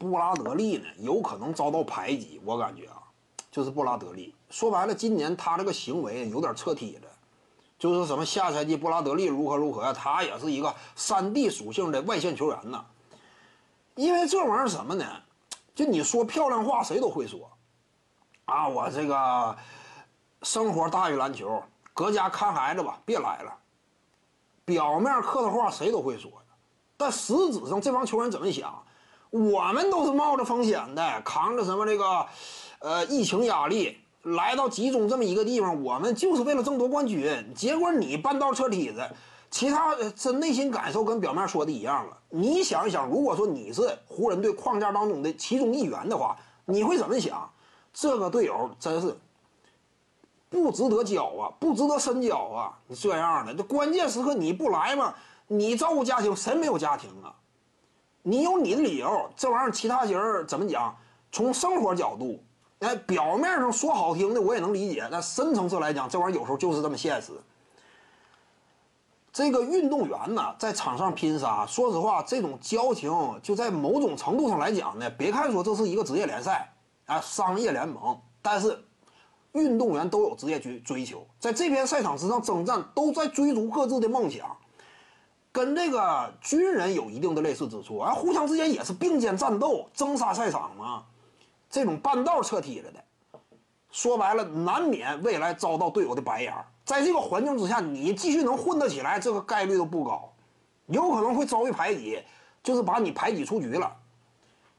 [0.00, 2.40] 布拉德利呢，有可能遭到排挤。
[2.42, 2.96] 我感觉啊，
[3.50, 4.34] 就是布拉德利。
[4.48, 7.08] 说白了，今年他这个行为有点彻底了。
[7.78, 12.82] 就是什么下赛季布拉德利如何如何，他也是一个三 D 属性的外线球员呢。
[13.94, 15.04] 因为这玩意儿什么呢？
[15.74, 17.50] 就你说漂亮话，谁都会说。
[18.46, 19.54] 啊，我这个
[20.42, 21.62] 生活大于篮球，
[21.92, 23.54] 搁家看孩子吧，别来了。
[24.64, 26.30] 表面客套话谁都会说
[26.96, 28.82] 但实质上这帮球员怎么想？
[29.30, 32.26] 我们都是冒着风险的，扛着什么这个，
[32.80, 33.96] 呃，疫情压力。
[34.22, 37.52] 来到集中这么一个地方，我们就是为了争夺冠军。
[37.54, 39.02] 结果你半道撤梯子，
[39.50, 42.18] 其他这内心感受跟表面说的一样了。
[42.28, 47.50] 你想一想，如果说你是湖人队框架当中的其中一员的话，你会怎么想？
[47.94, 49.16] 这个队友真是
[50.50, 52.78] 不值得交啊，不值得深交啊！
[52.88, 55.14] 你这样的，这关键时刻你不来嘛？
[55.46, 57.34] 你照顾家庭，谁没有家庭啊？
[58.22, 60.96] 你有你的理由，这玩意儿其他人怎么讲？
[61.32, 62.42] 从生活角度。
[62.80, 67.32] 哎，表面上说好听的我也能理解，但深层次来讲，这玩意儿有时候就是这么现实。
[69.32, 73.12] 这个运动员呢，在场上拼杀，说实话，这种交情
[73.42, 76.72] 就在某种程度上来讲呢，别看说这是一个职业联赛
[77.04, 78.82] 啊，商业联盟，但是
[79.52, 84.56] 运动员都有职业追追求，在这片赛场之上征战，都在追逐各自的梦想，
[85.52, 91.04] 跟这个军人有一定的类似之处啊，互相之间也是并肩战斗，争杀赛场嘛。
[91.68, 93.04] 这种半道撤梯了的，
[93.90, 96.54] 说白了，难免未来遭到队友的白眼。
[96.84, 100.32] 在这个环境之下，你继续能混得起来，这个概率都不高，
[100.86, 102.20] 有可能会遭遇排挤，
[102.62, 103.92] 就是把你排挤出局了。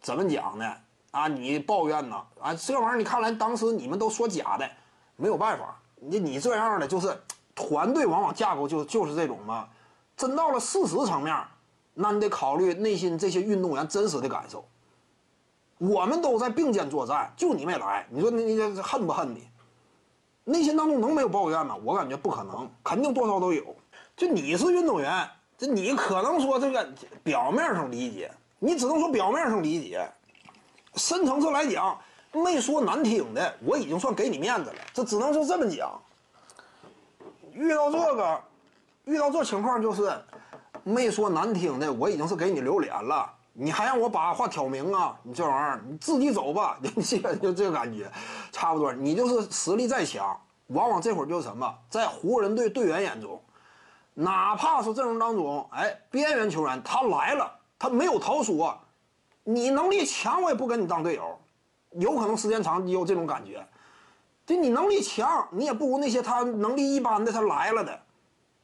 [0.00, 0.74] 怎么讲呢？
[1.12, 2.16] 啊，你抱怨呢？
[2.40, 4.68] 啊，这玩意儿你看来当时你们都说假的，
[5.16, 7.16] 没有办法，你你这样的就是
[7.54, 9.68] 团队往往架构就就是这种嘛。
[10.20, 11.34] 真到了事实层面，
[11.94, 14.62] 那你得考虑内心这些运动员真实的感受。
[15.78, 19.48] 我们都在并肩作战，就你没来，你说你你恨不恨你？
[20.44, 21.74] 内心当中能没有抱怨吗？
[21.82, 23.74] 我感觉不可能，肯定多少都有。
[24.14, 25.26] 就你是运动员，
[25.56, 26.86] 这你可能说这个
[27.24, 30.06] 表面上理解，你只能说表面上理解，
[30.96, 31.98] 深层次来讲，
[32.32, 34.76] 没说难听的，我已经算给你面子了。
[34.92, 35.98] 这只能是这么讲。
[37.54, 38.42] 遇到这个，
[39.04, 40.12] 遇到这情况就是
[40.84, 43.32] 没说难听的，我已经是给你留脸了。
[43.52, 45.18] 你还让我把话挑明啊？
[45.22, 48.10] 你这玩意儿你自己走吧， 你基本就这个感觉，
[48.52, 48.92] 差不多。
[48.92, 53.42] 你就是实力再强，往往这会儿就是什么，在湖人队队员眼中，
[54.14, 58.78] 哪怕是阵容当中，哎，边缘球员他来了，他没有逃说，
[59.42, 61.38] 你能力强，我也不跟你当队友。
[61.98, 63.66] 有可能时间长，你有这种感觉，
[64.46, 68.00] 就你能力强，你也不如那些他能力一般的他来了的，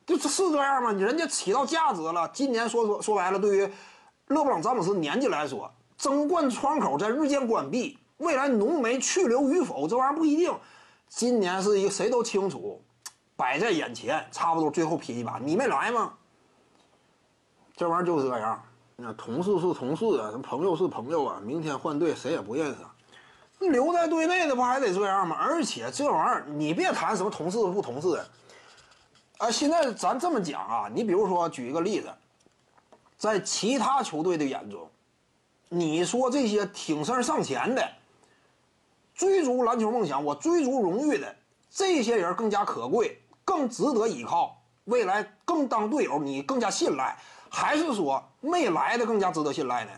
[0.06, 0.92] 就是是这样吗？
[0.92, 2.30] 人家起到价值了。
[2.32, 3.70] 今年说说说白了，对于。
[4.28, 10.52] 勒布朗·詹姆斯年纪来说，争冠窗口在日渐关闭，未来浓眉去留与否，这玩意儿不一定。
[11.08, 12.82] 今年是一个谁都清楚，
[13.36, 15.38] 摆在眼前，差不多最后拼一把。
[15.38, 16.14] 你没来吗？
[17.76, 18.60] 这玩意儿就是这样。
[18.96, 23.68] 那同事是同事啊，朋友是朋友啊，明天换队谁也不认识。
[23.68, 25.36] 留在队内的不还得这样吗？
[25.38, 28.28] 而且这玩意儿你别谈什么同事不同事的，
[29.38, 32.08] 啊，现在咱这么讲啊，你比如说举一个例子。
[33.18, 34.86] 在其他球队的眼中，
[35.70, 37.82] 你说这些挺身上前的、
[39.14, 41.34] 追逐篮球梦想、我追逐荣誉的
[41.70, 47.16] 这些人更加可贵、更值得依靠，未来更当队友你更加信赖，
[47.48, 49.92] 还是说没来的更加值得信赖呢？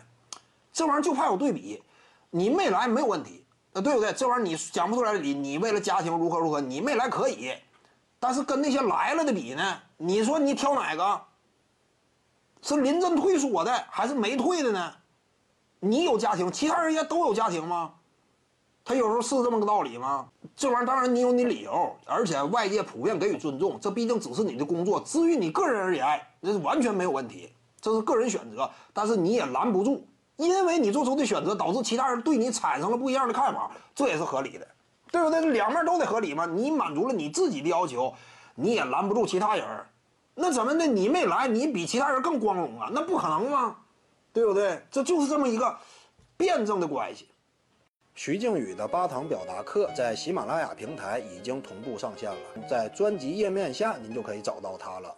[0.71, 1.83] 这玩意儿就怕有对比，
[2.29, 4.13] 你没来没有问题，那对不对？
[4.13, 7.51] 这玩意儿你讲不出来理，你为了家庭如何如何，你没来可以，
[8.19, 9.77] 但是跟那些来了的比呢？
[9.97, 11.21] 你说你挑哪个？
[12.61, 14.93] 是临阵退缩的，还是没退的呢？
[15.79, 17.93] 你有家庭，其他人也都有家庭吗？
[18.83, 20.27] 他有时候是这么个道理吗？
[20.55, 24.99] 这玩意儿当然你有你理由，而且外界普遍给予尊重，这毕竟只是你的工作。
[25.01, 28.69] 至于你个人而言，那是完全没有问题，这是个人选择。
[28.91, 30.05] 但是你也拦不住，
[30.35, 34.67] 因为你做出的选择导致其他人对你产生了不一样的看法，这也是合理的，
[35.11, 35.41] 对不对？
[35.51, 36.45] 两面都得合理嘛。
[36.45, 38.13] 你满足了你自己的要求，
[38.55, 39.65] 你也拦不住其他人。
[40.35, 40.87] 那怎么的？
[40.87, 42.89] 你没来，你比其他人更光荣啊？
[42.91, 43.75] 那不可能吗？
[44.31, 44.81] 对不对？
[44.89, 45.75] 这就是这么一个
[46.37, 47.27] 辩证的关系。
[48.15, 52.37] 徐静宇的八堂表达课在喜马拉雅平台已经同步上线了，
[52.69, 55.15] 在专辑页面下您就可以找到它了。